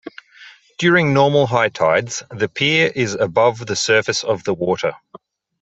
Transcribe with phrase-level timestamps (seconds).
[0.79, 4.93] During normal high tides the pier is above the surface of the water.